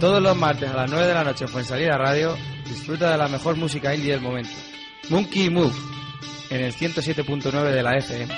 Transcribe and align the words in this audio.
Todos 0.00 0.22
los 0.22 0.36
martes 0.36 0.70
a 0.70 0.76
las 0.76 0.90
9 0.90 1.08
de 1.08 1.14
la 1.14 1.24
noche 1.24 1.44
en 1.44 1.50
Fuensalida 1.50 1.98
Radio, 1.98 2.36
disfruta 2.64 3.10
de 3.10 3.18
la 3.18 3.26
mejor 3.26 3.56
música 3.56 3.92
indie 3.92 4.12
del 4.12 4.20
momento. 4.20 4.54
Monkey 5.10 5.50
Move, 5.50 5.74
en 6.50 6.60
el 6.60 6.72
107.9 6.72 7.72
de 7.72 7.82
la 7.82 7.96
FM. 7.96 8.32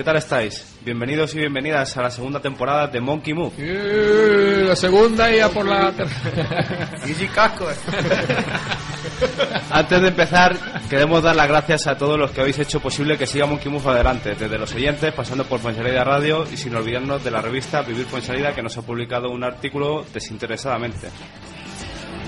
¿Qué 0.00 0.04
tal 0.04 0.16
estáis? 0.16 0.78
Bienvenidos 0.82 1.34
y 1.34 1.40
bienvenidas 1.40 1.94
a 1.98 2.00
la 2.00 2.10
segunda 2.10 2.40
temporada 2.40 2.86
de 2.86 3.02
Monkey 3.02 3.34
Move. 3.34 3.52
Eh, 3.58 4.64
la 4.66 4.74
segunda 4.74 5.30
y 5.30 5.40
a 5.40 5.50
por 5.50 5.66
la 5.66 5.92
tercera. 5.92 6.90
Casco. 7.34 7.68
Antes 9.70 10.00
de 10.00 10.08
empezar, 10.08 10.56
queremos 10.88 11.22
dar 11.22 11.36
las 11.36 11.46
gracias 11.46 11.86
a 11.86 11.98
todos 11.98 12.18
los 12.18 12.30
que 12.30 12.40
habéis 12.40 12.58
hecho 12.60 12.80
posible 12.80 13.18
que 13.18 13.26
siga 13.26 13.44
Monkey 13.44 13.70
Move 13.70 13.90
adelante, 13.90 14.34
desde 14.34 14.56
los 14.56 14.74
oyentes, 14.74 15.12
pasando 15.12 15.44
por 15.44 15.60
Fuensalida 15.60 16.02
Radio 16.02 16.46
y 16.50 16.56
sin 16.56 16.74
olvidarnos 16.74 17.22
de 17.22 17.30
la 17.30 17.42
revista 17.42 17.82
Vivir 17.82 18.06
Fuensalida, 18.06 18.54
que 18.54 18.62
nos 18.62 18.78
ha 18.78 18.80
publicado 18.80 19.28
un 19.28 19.44
artículo 19.44 20.06
desinteresadamente. 20.14 21.08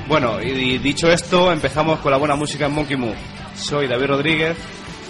Bueno, 0.06 0.42
y 0.42 0.76
dicho 0.76 1.10
esto, 1.10 1.50
empezamos 1.50 2.00
con 2.00 2.12
la 2.12 2.18
buena 2.18 2.36
música 2.36 2.66
en 2.66 2.74
Monkey 2.74 2.98
Move. 2.98 3.16
Soy 3.56 3.86
David 3.86 4.08
Rodríguez 4.08 4.58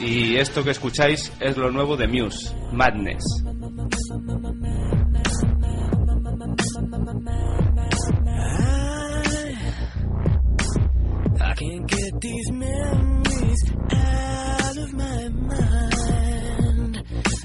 y 0.02 0.36
esto 0.36 0.64
que 0.64 0.70
escucháis 0.70 1.32
es 1.40 1.56
lo 1.56 1.70
nuevo 1.70 1.96
de 1.96 2.08
Muse, 2.08 2.54
Madness. 2.72 3.22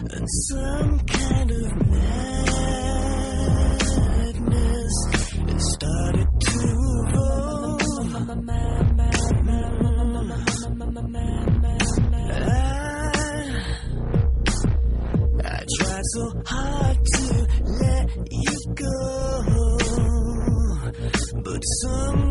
And 0.09 0.27
some 0.47 0.99
kind 1.05 1.51
of 1.51 1.75
madness 1.87 2.27
some 21.81 22.26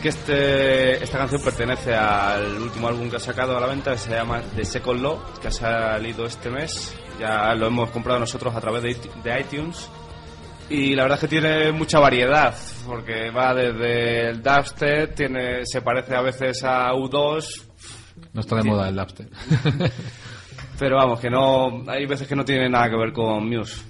Que 0.00 0.08
este, 0.08 1.02
esta 1.02 1.18
canción 1.18 1.42
pertenece 1.42 1.94
al 1.94 2.58
último 2.60 2.88
álbum 2.88 3.08
que 3.10 3.16
ha 3.16 3.20
sacado 3.20 3.56
a 3.56 3.60
la 3.60 3.66
venta, 3.66 3.92
que 3.92 3.98
se 3.98 4.10
llama 4.10 4.40
The 4.56 4.64
Second 4.64 5.00
Law, 5.02 5.18
que 5.40 5.48
ha 5.48 5.50
salido 5.52 6.26
este 6.26 6.50
mes. 6.50 6.94
Ya 7.18 7.54
lo 7.54 7.66
hemos 7.66 7.90
comprado 7.90 8.18
nosotros 8.18 8.54
a 8.54 8.60
través 8.60 8.82
de, 8.82 8.90
it- 8.92 9.12
de 9.22 9.40
iTunes. 9.40 9.88
Y 10.70 10.94
la 10.94 11.02
verdad 11.02 11.16
es 11.18 11.20
que 11.28 11.40
tiene 11.40 11.72
mucha 11.72 11.98
variedad, 11.98 12.54
porque 12.86 13.30
va 13.30 13.52
desde 13.54 14.28
el 14.30 14.42
dubstep, 14.42 15.14
tiene, 15.14 15.66
se 15.66 15.82
parece 15.82 16.14
a 16.14 16.20
veces 16.22 16.62
a 16.64 16.92
U2, 16.92 17.44
No 18.32 18.40
está 18.40 18.56
de 18.56 18.62
moda 18.62 18.88
el 18.88 18.94
dubstep. 18.96 19.28
pero 20.78 20.96
vamos, 20.96 21.20
que 21.20 21.28
no, 21.28 21.82
hay 21.88 22.06
veces 22.06 22.26
que 22.28 22.36
no 22.36 22.44
tiene 22.44 22.68
nada 22.70 22.88
que 22.88 22.96
ver 22.96 23.12
con 23.12 23.48
Muse. 23.50 23.82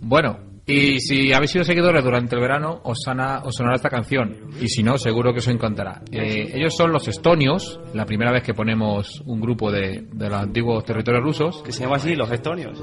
Bueno, 0.00 0.38
y 0.66 0.98
si 0.98 1.32
habéis 1.32 1.52
sido 1.52 1.64
seguidores 1.64 2.02
durante 2.02 2.34
el 2.34 2.40
verano, 2.40 2.80
os, 2.84 2.98
sana- 3.04 3.42
os 3.44 3.54
sonará 3.54 3.76
esta 3.76 3.88
canción. 3.88 4.36
Y 4.60 4.68
si 4.68 4.82
no, 4.82 4.98
seguro 4.98 5.32
que 5.32 5.38
os 5.38 5.46
encantará. 5.48 6.02
Eh, 6.10 6.50
ellos 6.54 6.74
son 6.76 6.90
los 6.92 7.06
estonios, 7.06 7.78
la 7.94 8.04
primera 8.04 8.32
vez 8.32 8.42
que 8.42 8.52
ponemos 8.52 9.22
un 9.26 9.40
grupo 9.40 9.70
de, 9.70 10.06
de 10.12 10.28
los 10.28 10.38
antiguos 10.40 10.84
territorios 10.84 11.22
rusos. 11.22 11.62
Que 11.62 11.70
se 11.72 11.84
llama 11.84 11.96
así, 11.96 12.16
los 12.16 12.30
estonios. 12.32 12.82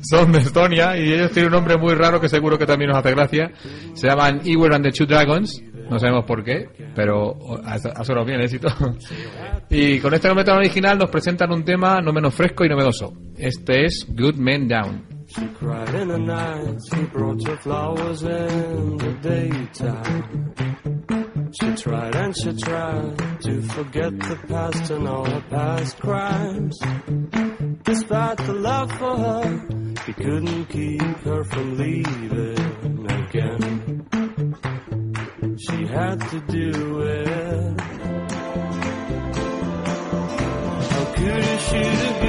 son 0.00 0.30
de 0.32 0.38
Estonia 0.38 0.96
y 0.96 1.12
ellos 1.12 1.32
tienen 1.32 1.46
un 1.52 1.56
nombre 1.58 1.76
muy 1.76 1.94
raro 1.94 2.20
que 2.20 2.28
seguro 2.28 2.56
que 2.58 2.66
también 2.66 2.90
nos 2.90 2.98
hace 2.98 3.10
gracia. 3.10 3.50
Se 3.94 4.06
llaman 4.08 4.40
Ewer 4.44 4.74
and 4.74 4.84
the 4.84 4.92
Two 4.92 5.06
Dragons. 5.06 5.62
No 5.90 5.98
sabemos 5.98 6.24
por 6.24 6.42
qué, 6.44 6.68
pero 6.94 7.36
ha 7.64 8.04
sonado 8.04 8.24
bien 8.26 8.40
éxito. 8.40 8.68
Y 9.70 9.98
con 10.00 10.14
este 10.14 10.28
nombre 10.28 10.44
tan 10.44 10.58
original 10.58 10.98
nos 10.98 11.10
presentan 11.10 11.52
un 11.52 11.64
tema 11.64 12.00
no 12.00 12.12
menos 12.12 12.34
fresco 12.34 12.64
y 12.64 12.68
novedoso. 12.68 13.12
Este 13.36 13.84
es 13.86 14.06
Good 14.08 14.34
Men 14.36 14.66
Down. 14.68 15.15
She 15.36 15.46
cried 15.48 15.94
in 15.94 16.08
the 16.08 16.18
night, 16.18 16.80
she 16.90 17.02
brought 17.04 17.46
her 17.46 17.56
flowers 17.58 18.22
in 18.22 18.96
the 18.96 19.12
daytime. 19.20 20.54
She 21.60 21.74
tried 21.82 22.16
and 22.16 22.34
she 22.34 22.52
tried 22.54 23.18
to 23.42 23.60
forget 23.62 24.18
the 24.18 24.36
past 24.48 24.90
and 24.90 25.06
all 25.06 25.26
her 25.26 25.44
past 25.50 26.00
crimes. 26.00 26.78
Despite 27.82 28.38
the 28.38 28.54
love 28.54 28.90
for 28.92 29.16
her, 29.18 29.66
he 30.06 30.12
couldn't 30.14 30.64
keep 30.70 31.02
her 31.02 31.44
from 31.44 31.76
leaving 31.76 33.06
again. 33.10 34.06
She 35.58 35.86
had 35.86 36.18
to 36.30 36.40
do 36.48 37.00
it. 37.00 37.80
How 40.90 41.04
could 41.14 41.44
you 41.72 42.25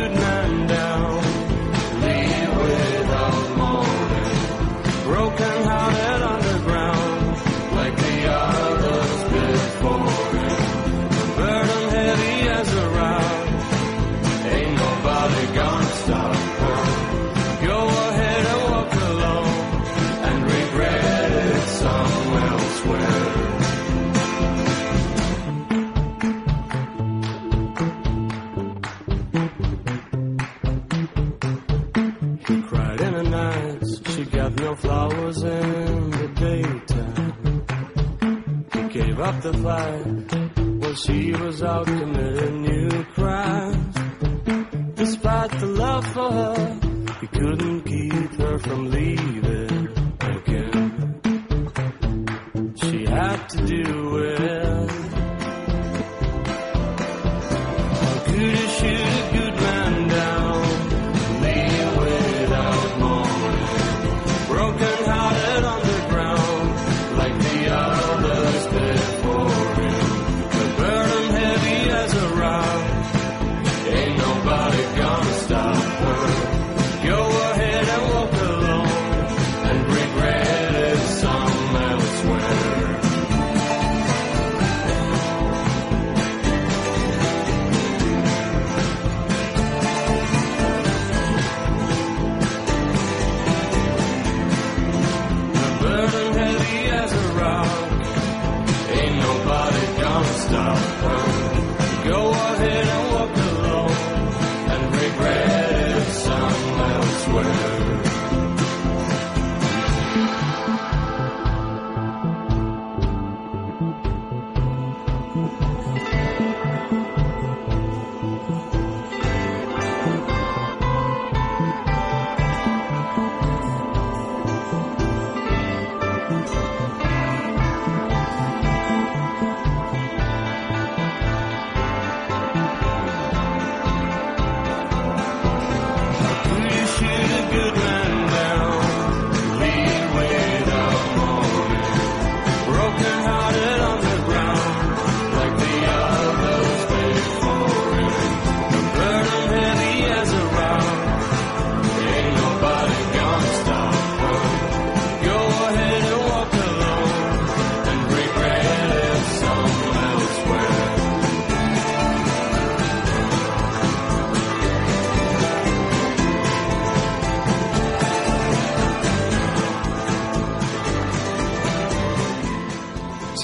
the 39.41 39.53
fight. 39.53 40.81
While 40.81 40.95
she 40.95 41.31
was 41.33 41.63
out 41.63 41.85
committing 41.85 42.66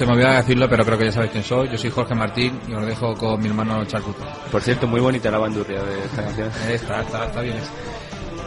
Se 0.03 0.07
me 0.07 0.15
olvidaba 0.15 0.35
decirlo, 0.35 0.67
pero 0.69 0.83
creo 0.83 0.97
que 0.97 1.05
ya 1.05 1.11
sabéis 1.13 1.31
quién 1.31 1.45
soy. 1.45 1.69
Yo 1.69 1.77
soy 1.77 1.89
Jorge 1.89 2.13
Martín 2.13 2.59
y 2.67 2.73
os 2.73 2.85
dejo 2.85 3.13
con 3.13 3.39
mi 3.39 3.47
hermano 3.47 3.85
Charcuto. 3.85 4.21
Por 4.51 4.61
cierto, 4.61 4.85
muy 4.85 4.99
bonita 4.99 5.31
la 5.31 5.37
bandurria 5.37 5.81
de 5.81 6.03
esta 6.03 6.23
canción. 6.23 6.51
Está, 6.67 7.01
está, 7.03 7.25
está 7.27 7.39
bien. 7.39 7.55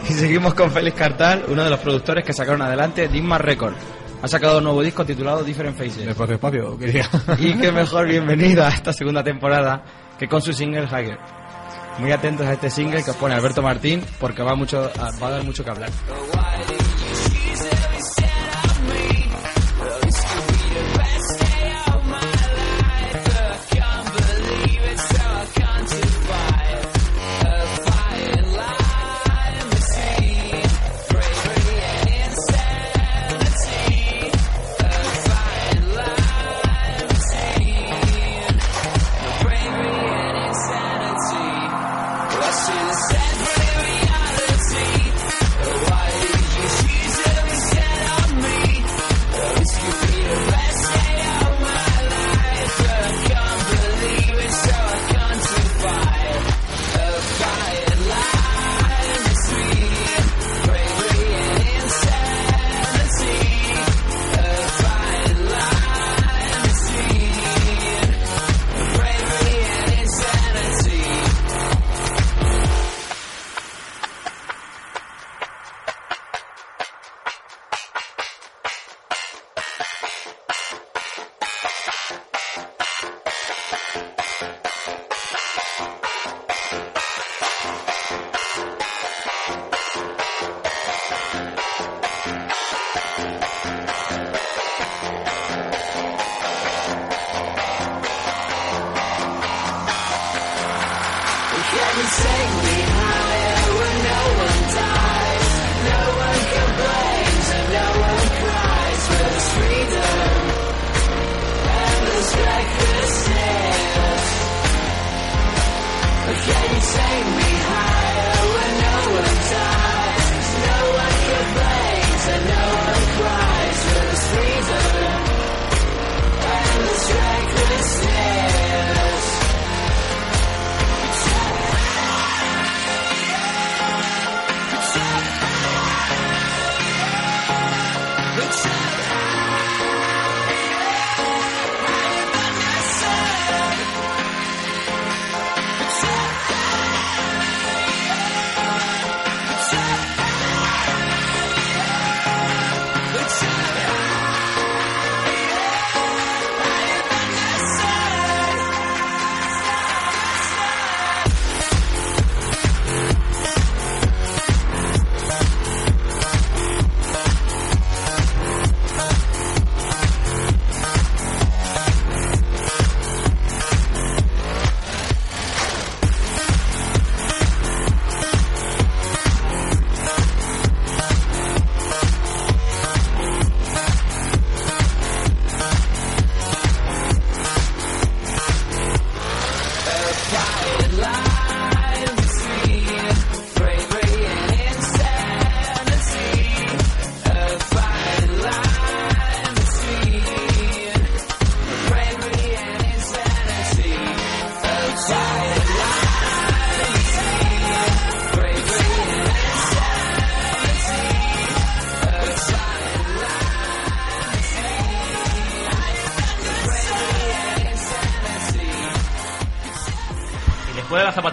Y 0.06 0.12
seguimos 0.12 0.52
con 0.52 0.70
Félix 0.70 0.98
Cartal, 0.98 1.44
uno 1.48 1.64
de 1.64 1.70
los 1.70 1.80
productores 1.80 2.26
que 2.26 2.34
sacaron 2.34 2.60
adelante 2.60 3.08
Digma 3.08 3.38
Record. 3.38 3.72
Ha 4.20 4.28
sacado 4.28 4.58
un 4.58 4.64
nuevo 4.64 4.82
disco 4.82 5.06
titulado 5.06 5.42
Different 5.42 5.78
Faces. 5.78 6.04
Despacio, 6.04 6.34
espacio, 6.34 6.78
quería. 6.78 7.08
Y 7.38 7.54
qué 7.54 7.72
mejor 7.72 8.06
bienvenida 8.10 8.66
a 8.68 8.72
esta 8.72 8.92
segunda 8.92 9.24
temporada 9.24 9.82
que 10.18 10.28
con 10.28 10.42
su 10.42 10.52
single 10.52 10.84
Hager. 10.84 11.18
Muy 11.98 12.12
atentos 12.12 12.46
a 12.46 12.52
este 12.52 12.68
single 12.68 13.02
que 13.02 13.12
os 13.12 13.16
pone 13.16 13.34
Alberto 13.34 13.62
Martín 13.62 14.04
porque 14.20 14.42
va, 14.42 14.54
mucho, 14.54 14.90
va 15.22 15.28
a 15.28 15.30
dar 15.30 15.42
mucho 15.42 15.64
que 15.64 15.70
hablar. 15.70 15.88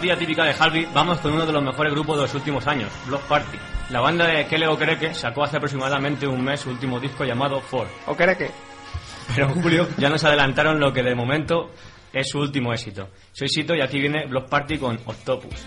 Zapatilla 0.03 0.19
típica 0.19 0.43
de 0.43 0.53
Harvey, 0.60 0.88
vamos 0.93 1.19
con 1.19 1.31
uno 1.31 1.45
de 1.45 1.53
los 1.53 1.63
mejores 1.63 1.93
grupos 1.93 2.17
de 2.17 2.24
los 2.24 2.33
últimos 2.36 2.67
años, 2.67 2.91
Block 3.07 3.22
Party. 3.22 3.57
La 3.89 4.01
banda 4.01 4.27
de 4.27 4.45
Kele 4.48 4.67
Okereke 4.67 5.13
sacó 5.13 5.45
hace 5.45 5.55
aproximadamente 5.55 6.27
un 6.27 6.43
mes 6.43 6.60
su 6.60 6.72
último 6.72 7.00
disco 7.00 7.24
llamado 7.24 7.62
Four. 7.62 7.88
Okereke. 8.07 8.51
Pero 9.33 9.48
en 9.48 9.62
julio 9.62 9.88
ya 9.98 10.10
nos 10.10 10.22
adelantaron 10.25 10.77
lo 10.77 10.91
que 10.91 11.03
de 11.03 11.15
momento 11.15 11.72
es 12.12 12.27
su 12.27 12.39
último 12.39 12.74
éxito. 12.74 13.07
Soy 13.31 13.48
Sito 13.48 13.75
y 13.75 13.81
aquí 13.81 13.98
viene 13.98 14.25
Block 14.25 14.50
Party 14.50 14.77
con 14.77 15.00
Octopus. 15.05 15.65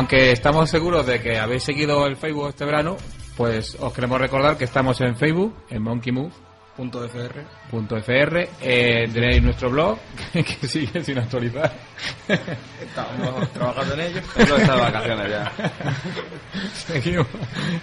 Aunque 0.00 0.32
estamos 0.32 0.70
seguros 0.70 1.04
de 1.04 1.20
que 1.20 1.38
habéis 1.38 1.62
seguido 1.62 2.06
el 2.06 2.16
Facebook 2.16 2.48
este 2.48 2.64
verano, 2.64 2.96
pues 3.36 3.76
os 3.78 3.92
queremos 3.92 4.18
recordar 4.18 4.56
que 4.56 4.64
estamos 4.64 4.98
en 5.02 5.14
Facebook, 5.14 5.54
en 5.68 5.82
monkeymove.fr. 5.82 7.44
FR. 7.70 8.48
Eh, 8.62 9.10
tenéis 9.12 9.42
nuestro 9.42 9.68
blog, 9.68 9.98
que 10.32 10.66
sigue 10.66 11.04
sin 11.04 11.18
actualizar. 11.18 11.70
Estamos 12.82 13.46
trabajando 13.52 13.92
en 13.92 14.00
ello. 14.00 14.20
No 14.48 14.56
está 14.56 14.74
de 14.74 14.80
vacaciones 14.80 15.28
ya. 15.30 15.52
seguimos, 16.72 17.26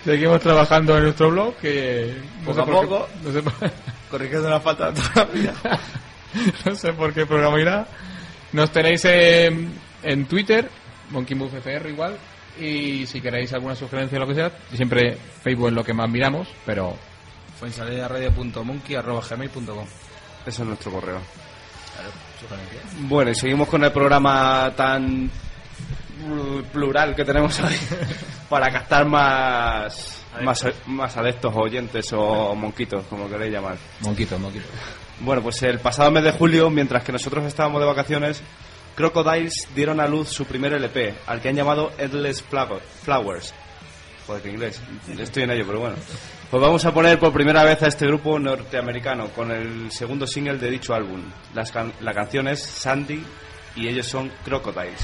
seguimos 0.03 0.41
trabajando 0.41 0.97
en 0.97 1.03
nuestro 1.03 1.29
blog, 1.29 1.55
que... 1.57 2.15
no 2.39 2.45
Poco 2.47 2.55
sé 2.55 2.61
a 2.61 2.65
qué- 2.65 2.71
poco. 2.71 3.07
no 3.23 3.31
sé 3.31 3.41
por- 3.43 3.71
Corrigiendo 4.09 4.49
la 4.49 4.59
falta 4.59 4.89
de 4.89 4.99
ortografía. 5.01 5.53
no 6.65 6.75
sé 6.75 6.93
por 6.93 7.13
qué 7.13 7.27
programa 7.27 7.61
irá. 7.61 7.85
Nos 8.53 8.71
tenéis 8.71 9.05
en, 9.05 9.71
en 10.01 10.25
Twitter, 10.25 10.67
MonkeyMoveFR 11.11 11.89
igual. 11.89 12.17
Y 12.59 13.05
si 13.05 13.21
queréis 13.21 13.53
alguna 13.53 13.75
sugerencia 13.75 14.17
o 14.17 14.21
lo 14.21 14.27
que 14.27 14.33
sea, 14.35 14.51
siempre 14.73 15.15
Facebook 15.43 15.67
es 15.67 15.73
lo 15.73 15.83
que 15.83 15.93
más 15.93 16.09
miramos, 16.09 16.47
pero 16.65 16.95
Fuensalidaradio.monkey.gmail.com 17.59 19.85
Ese 20.45 20.61
es 20.61 20.67
nuestro 20.67 20.91
correo. 20.91 21.19
Claro, 21.93 22.09
sugerencia. 22.39 22.79
Bueno, 23.01 23.31
y 23.31 23.35
seguimos 23.35 23.67
con 23.67 23.83
el 23.83 23.91
programa 23.91 24.71
tan 24.75 25.29
pl- 26.25 26.63
plural 26.71 27.15
que 27.15 27.25
tenemos 27.25 27.59
hoy 27.59 27.75
para 28.49 28.71
captar 28.71 29.05
más, 29.07 30.23
más, 30.41 30.65
más 30.87 31.17
adeptos 31.17 31.53
o 31.55 31.59
oyentes 31.61 32.11
o 32.13 32.55
monquitos, 32.55 33.05
como 33.07 33.29
queréis 33.29 33.53
llamar. 33.53 33.77
Monquito, 34.01 34.37
Monquito. 34.39 34.65
Bueno, 35.19 35.41
pues 35.41 35.61
el 35.63 35.79
pasado 35.79 36.11
mes 36.11 36.23
de 36.23 36.31
julio, 36.31 36.69
mientras 36.69 37.03
que 37.03 37.11
nosotros 37.11 37.43
estábamos 37.45 37.81
de 37.81 37.87
vacaciones, 37.87 38.41
Crocodiles 38.97 39.53
dieron 39.75 39.99
a 40.01 40.07
luz 40.07 40.27
su 40.29 40.45
primer 40.45 40.73
LP, 40.73 41.13
al 41.27 41.39
que 41.39 41.49
han 41.49 41.55
llamado 41.55 41.91
Endless 41.99 42.43
Flower- 42.43 42.81
Flowers. 43.03 43.53
Joder, 44.25 44.41
que 44.41 44.49
inglés. 44.49 44.81
Estoy 45.17 45.43
en 45.43 45.51
ello, 45.51 45.65
pero 45.67 45.79
bueno. 45.81 45.95
Pues 46.49 46.61
vamos 46.61 46.83
a 46.83 46.91
poner 46.93 47.19
por 47.19 47.31
primera 47.31 47.63
vez 47.63 47.81
a 47.83 47.87
este 47.87 48.07
grupo 48.07 48.39
norteamericano 48.39 49.27
con 49.29 49.51
el 49.51 49.91
segundo 49.91 50.25
single 50.25 50.57
de 50.57 50.71
dicho 50.71 50.95
álbum. 50.95 51.21
La 52.01 52.13
canción 52.13 52.47
es 52.47 52.63
Sandy 52.63 53.23
y 53.75 53.87
ellos 53.87 54.07
son 54.07 54.31
Crocodiles. 54.43 54.99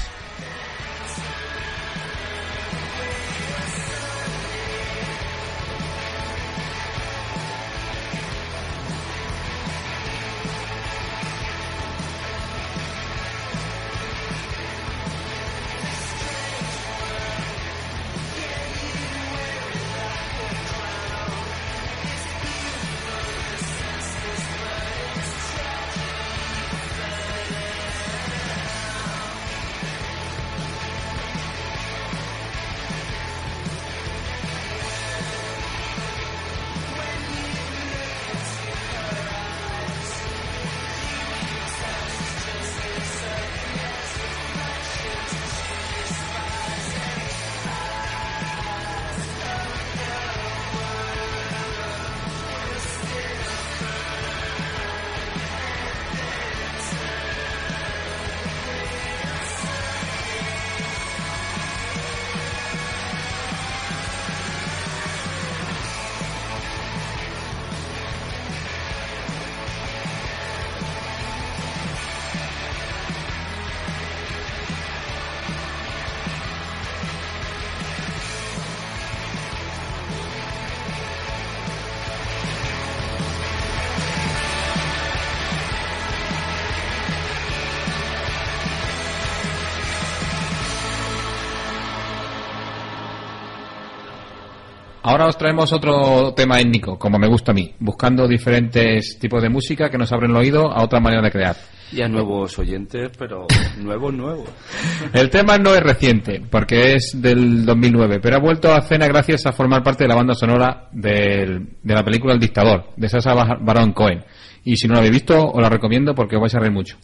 Ahora 95.14 95.28
os 95.28 95.38
traemos 95.38 95.72
otro 95.72 96.34
tema 96.34 96.58
étnico, 96.58 96.98
como 96.98 97.20
me 97.20 97.28
gusta 97.28 97.52
a 97.52 97.54
mí, 97.54 97.72
buscando 97.78 98.26
diferentes 98.26 99.16
tipos 99.20 99.40
de 99.40 99.48
música 99.48 99.88
que 99.88 99.96
nos 99.96 100.10
abren 100.10 100.32
el 100.32 100.36
oído 100.36 100.68
a 100.72 100.82
otra 100.82 100.98
manera 100.98 101.22
de 101.22 101.30
crear. 101.30 101.54
Y 101.92 102.02
a 102.02 102.08
nuevos 102.08 102.58
oyentes, 102.58 103.12
pero 103.16 103.46
nuevos, 103.78 104.12
nuevos. 104.12 104.48
El 105.14 105.30
tema 105.30 105.56
no 105.56 105.72
es 105.72 105.80
reciente, 105.84 106.42
porque 106.50 106.94
es 106.94 107.12
del 107.14 107.64
2009, 107.64 108.18
pero 108.20 108.38
ha 108.38 108.40
vuelto 108.40 108.74
a 108.74 108.78
escena 108.78 109.06
gracias 109.06 109.46
a 109.46 109.52
formar 109.52 109.84
parte 109.84 110.02
de 110.02 110.08
la 110.08 110.16
banda 110.16 110.34
sonora 110.34 110.88
del- 110.90 111.68
de 111.80 111.94
la 111.94 112.02
película 112.02 112.34
El 112.34 112.40
Dictador, 112.40 112.86
de 112.96 113.08
Sasa 113.08 113.34
Baron 113.60 113.92
Cohen. 113.92 114.24
Y 114.64 114.76
si 114.76 114.88
no 114.88 114.94
lo 114.94 114.98
habéis 114.98 115.12
visto, 115.12 115.40
os 115.48 115.62
la 115.62 115.68
recomiendo 115.68 116.12
porque 116.12 116.34
os 116.34 116.40
vais 116.42 116.54
a 116.56 116.58
reír 116.58 116.72
mucho. 116.72 116.96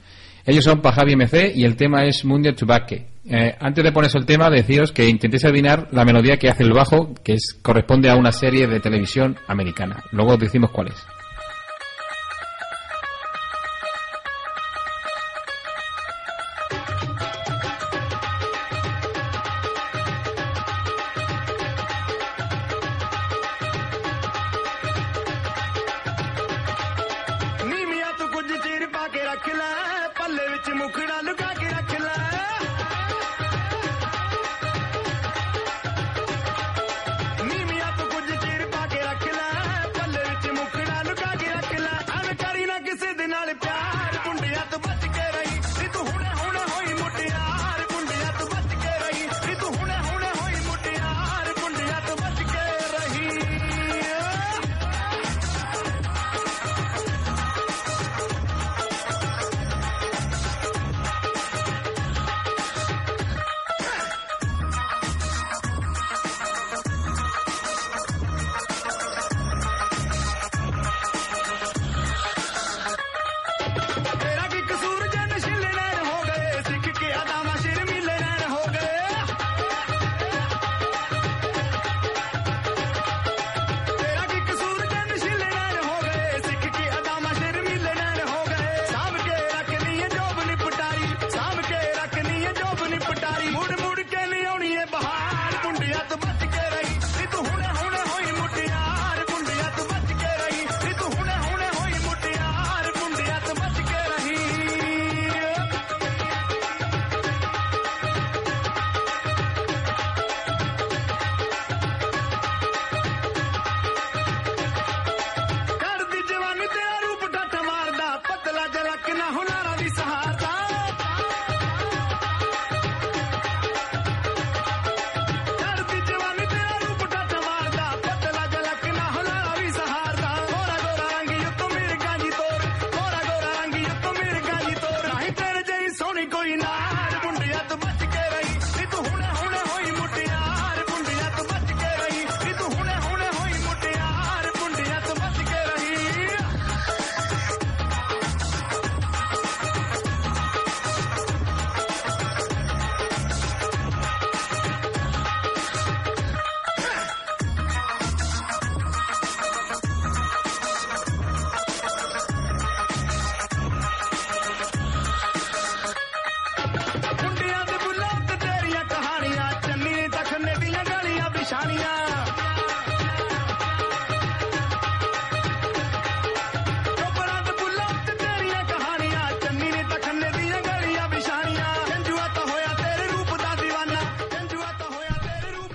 Ellos 0.44 0.64
son 0.64 0.81
Pajavi 0.81 1.16
MC 1.16 1.53
y 1.55 1.64
el 1.64 1.76
tema 1.76 2.05
es 2.05 2.24
Mundial 2.24 2.57
Chubaque. 2.57 3.07
Eh, 3.24 3.55
antes 3.61 3.85
de 3.85 3.92
poneros 3.92 4.14
el 4.14 4.26
tema, 4.26 4.50
deciros 4.50 4.92
que 4.92 5.09
intentéis 5.09 5.44
adivinar 5.44 5.88
la 5.92 6.05
melodía 6.05 6.38
que 6.38 6.48
hace 6.48 6.64
el 6.64 6.72
bajo, 6.72 7.14
que 7.22 7.35
es, 7.35 7.59
corresponde 7.62 8.09
a 8.11 8.16
una 8.16 8.33
serie 8.33 8.66
de 8.66 8.81
televisión 8.81 9.37
americana. 9.46 10.03
Luego 10.12 10.33
os 10.33 10.38
decimos 10.38 10.70
cuál 10.70 10.88
es. 10.88 11.19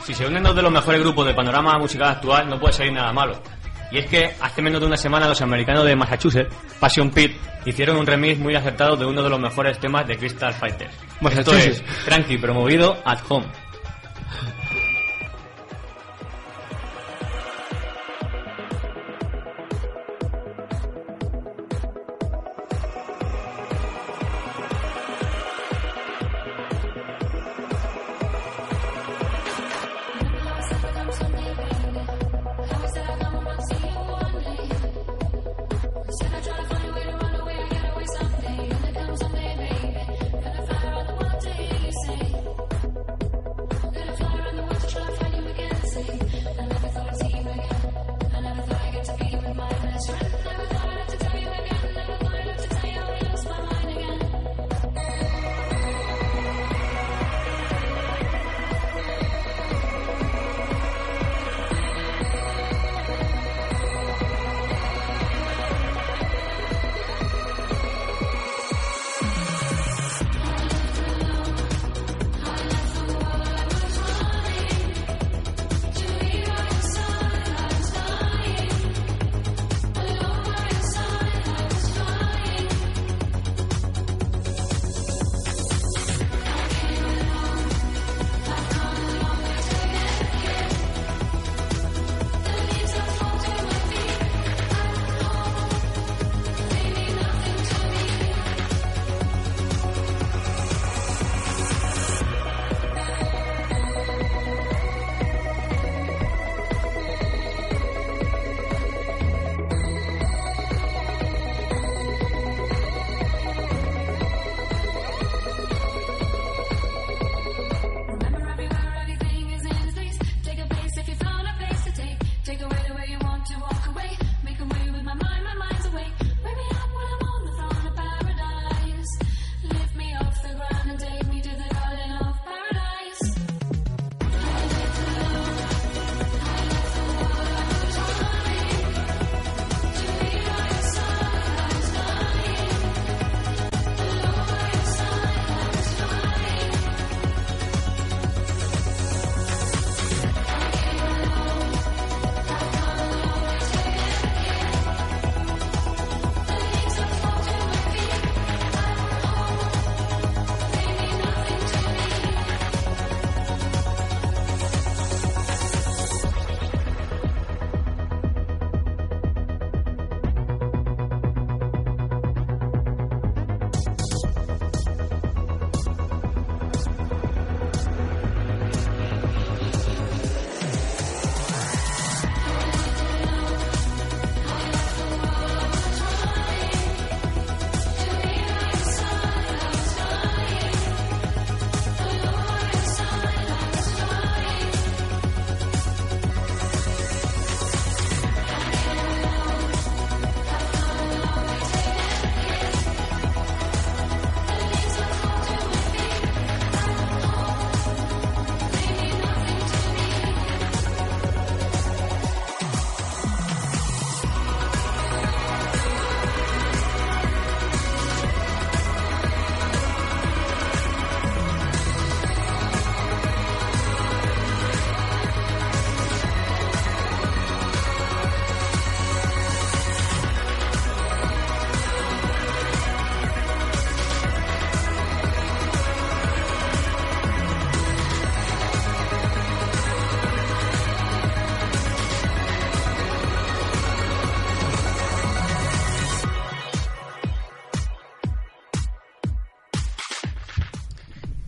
Si 0.06 0.14
se 0.14 0.28
unen 0.28 0.44
dos 0.44 0.56
de 0.56 0.62
los 0.62 0.72
mejores 0.72 1.02
grupos 1.02 1.26
del 1.26 1.34
panorama 1.34 1.80
musical 1.80 2.10
actual, 2.10 2.48
no 2.48 2.60
puede 2.60 2.74
salir 2.74 2.94
nada 2.94 3.12
malo. 3.12 3.42
Y 3.92 3.98
es 3.98 4.06
que 4.06 4.36
hace 4.40 4.62
menos 4.62 4.80
de 4.80 4.86
una 4.86 4.98
semana 4.98 5.28
los 5.28 5.42
americanos 5.42 5.84
de 5.84 5.96
Massachusetts, 5.96 6.56
Passion 6.80 7.10
Pit, 7.10 7.36
hicieron 7.66 7.98
un 7.98 8.06
remix 8.06 8.38
muy 8.38 8.54
acertado 8.54 8.96
de 8.96 9.06
uno 9.06 9.24
de 9.24 9.32
los 9.32 9.40
mejores 9.40 9.80
temas 9.80 10.06
de 10.08 10.16
Crystal 10.16 10.54
Fighters. 10.54 10.94
Esto 11.32 11.56
es 11.56 11.84
Tranqui, 12.06 12.38
promovido 12.38 13.02
at 13.04 13.18
home. 13.28 13.48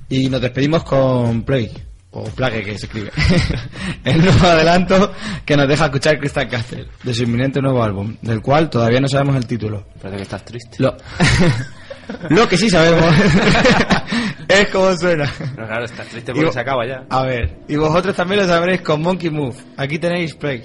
Y 0.10 0.30
nos 0.30 0.42
despedimos 0.42 0.84
con 0.84 1.44
Play, 1.44 1.72
o 2.12 2.24
Plague 2.24 2.64
que 2.64 2.78
se 2.78 2.86
escribe. 2.86 3.12
el 4.04 4.24
nuevo 4.24 4.48
adelanto 4.48 5.12
que 5.46 5.58
nos 5.58 5.68
deja 5.68 5.86
escuchar 5.86 6.20
Crystal 6.20 6.48
Castle, 6.48 6.88
de 7.04 7.14
su 7.14 7.24
inminente 7.24 7.62
nuevo 7.62 7.84
álbum, 7.84 8.16
del 8.22 8.42
cual 8.42 8.70
todavía 8.70 9.00
no 9.00 9.08
sabemos 9.08 9.36
el 9.36 9.46
título. 9.46 9.86
Parece 10.02 10.18
que 10.18 10.24
estás 10.24 10.46
triste. 10.46 10.78
Lo, 10.80 10.96
Lo 12.30 12.48
que 12.48 12.58
sí 12.58 12.70
sabemos 12.70 13.14
es 14.48 14.70
cómo 14.70 14.96
suena. 14.98 15.26
No, 15.58 15.68
claro, 15.68 15.86
estás 15.86 16.08
triste 16.08 16.34
porque 16.34 16.52
se 16.52 16.60
acaba 16.60 16.88
ya. 16.88 17.06
A 17.10 17.24
ver, 17.24 17.60
y 17.68 17.76
vosotros 17.76 18.16
también 18.16 18.42
lo 18.42 18.48
sabréis 18.48 18.82
con 18.82 19.02
Monkey 19.02 19.30
Move. 19.30 19.56
Aquí 19.76 20.00
tenéis 20.00 20.34
Play. 20.36 20.64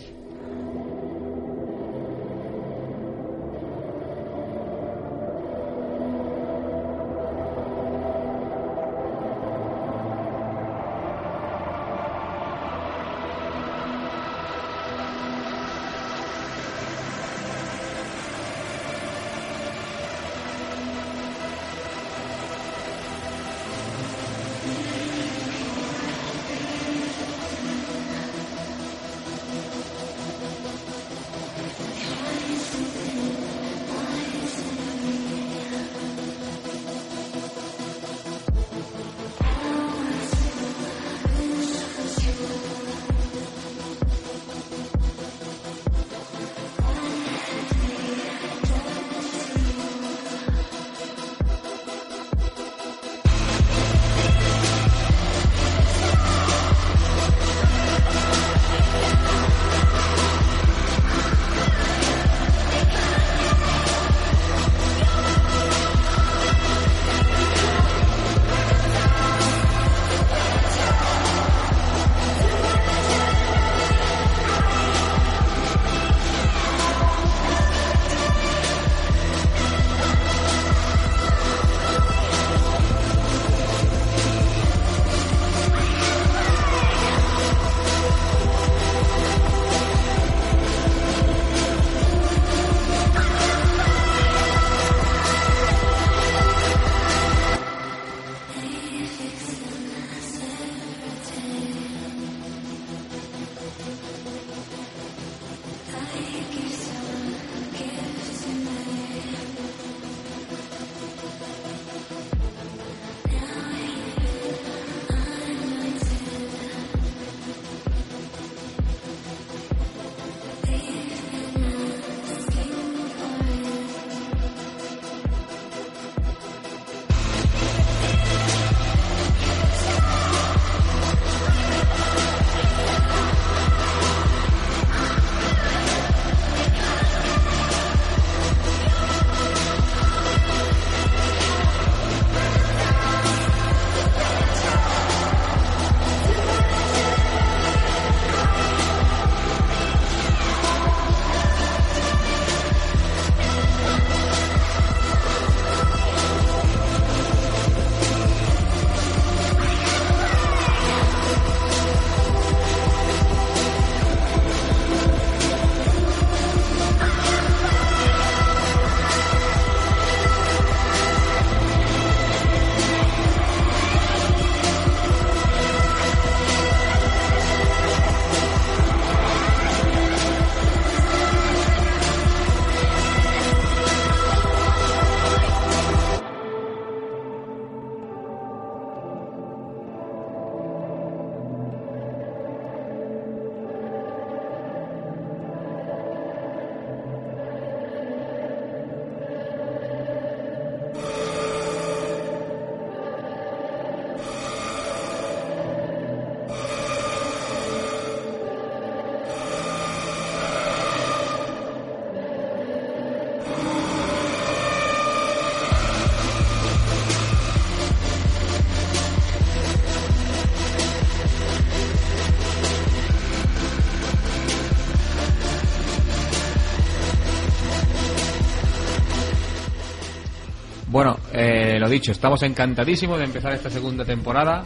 Lo 231.83 231.89
dicho, 231.89 232.13
estamos 232.13 232.41
encantadísimos 232.45 233.19
de 233.19 233.25
empezar 233.25 233.53
esta 233.55 233.69
segunda 233.69 234.05
temporada. 234.05 234.63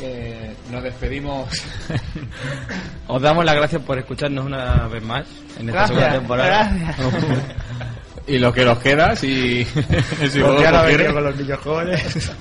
Eh, 0.00 0.54
nos 0.70 0.80
despedimos. 0.80 1.48
Os 3.08 3.20
damos 3.20 3.44
las 3.44 3.56
gracias 3.56 3.82
por 3.82 3.98
escucharnos 3.98 4.46
una 4.46 4.86
vez 4.86 5.02
más 5.02 5.26
en 5.58 5.68
esta 5.68 5.88
segunda 5.88 6.12
temporada. 6.12 6.94
y 8.28 8.38
lo 8.38 8.52
que 8.52 8.64
nos 8.64 8.78
queda, 8.78 9.16
si, 9.16 9.64
si 9.64 9.80
Porque 9.80 10.38
Rodolfo 10.38 10.68
ahora 10.68 10.84
quiere. 10.86 10.96
venía 10.98 11.12
con 11.12 11.24
los 11.24 11.36
niños 11.36 11.58
jóvenes. 11.58 12.32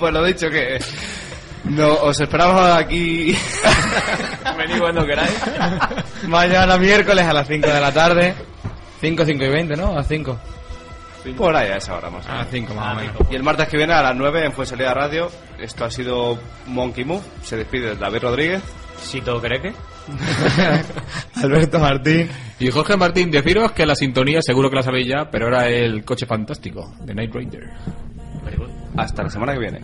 pues 0.00 0.12
lo 0.14 0.24
dicho 0.24 0.48
que 0.48 0.78
no 1.64 1.94
os 2.02 2.20
esperamos 2.20 2.60
aquí 2.76 3.36
Venid 4.58 4.78
cuando 4.80 5.04
queráis. 5.06 5.34
Mañana 6.28 6.76
miércoles 6.78 7.24
a 7.26 7.32
las 7.32 7.46
5 7.46 7.66
de 7.68 7.80
la 7.80 7.92
tarde. 7.92 8.34
5, 9.00 9.24
5 9.24 9.44
y 9.44 9.48
20, 9.48 9.76
¿no? 9.76 9.88
A 9.92 9.94
las 9.96 10.08
5. 10.08 10.38
por 11.36 11.54
ahí 11.56 11.70
a 11.70 11.76
esa 11.76 11.96
hora 11.96 12.10
más 12.10 12.26
o 12.26 12.28
A 12.28 12.32
menos. 12.32 12.44
las 12.44 12.52
5 12.52 12.74
más 12.74 12.92
o 12.96 13.00
menos. 13.00 13.16
Y 13.30 13.34
el 13.36 13.42
martes 13.42 13.68
que 13.68 13.76
viene 13.76 13.92
a 13.94 14.02
las 14.02 14.14
9 14.16 14.44
en 14.46 14.52
Fuensalida 14.52 14.92
Radio. 14.94 15.30
Esto 15.58 15.84
ha 15.84 15.90
sido 15.90 16.38
Monkey 16.66 17.04
Move. 17.04 17.22
Se 17.42 17.56
despide 17.56 17.94
David 17.96 18.22
Rodríguez. 18.22 18.62
Sito 19.00 19.40
Creque. 19.40 19.72
Alberto 21.42 21.78
Martín. 21.78 22.28
Y 22.58 22.70
Jorge 22.70 22.96
Martín, 22.96 23.30
deciros 23.30 23.72
que 23.72 23.86
la 23.86 23.94
sintonía 23.94 24.40
seguro 24.42 24.68
que 24.70 24.76
la 24.76 24.82
sabéis 24.82 25.08
ya, 25.08 25.28
pero 25.30 25.48
era 25.48 25.68
el 25.68 26.04
coche 26.04 26.26
fantástico 26.26 26.92
de 27.00 27.14
Night 27.14 27.34
Rider. 27.34 27.70
Hasta 28.96 29.22
la 29.24 29.30
semana 29.30 29.52
que 29.54 29.58
viene. 29.60 29.80